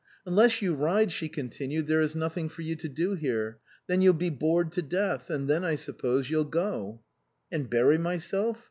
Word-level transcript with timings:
"Unless 0.25 0.63
you 0.63 0.73
ride," 0.73 1.11
she 1.11 1.29
continued," 1.29 1.85
there 1.87 2.01
is 2.01 2.15
nothing 2.15 2.49
for 2.49 2.63
you 2.63 2.75
to 2.75 2.89
do 2.89 3.13
here. 3.13 3.59
Then 3.85 4.01
you'll 4.01 4.15
be 4.15 4.31
bored 4.31 4.71
to 4.71 4.81
death; 4.81 5.29
and 5.29 5.47
then, 5.47 5.63
I 5.63 5.75
suppose, 5.75 6.27
you'll 6.27 6.43
go?"" 6.45 7.01
And 7.51 7.69
bury 7.69 7.99
myself 7.99 8.57